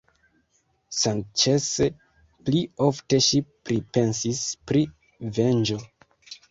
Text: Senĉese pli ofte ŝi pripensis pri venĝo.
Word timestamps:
Senĉese 0.99 1.87
pli 2.49 2.63
ofte 2.89 3.23
ŝi 3.29 3.45
pripensis 3.71 4.43
pri 4.71 4.85
venĝo. 5.41 5.81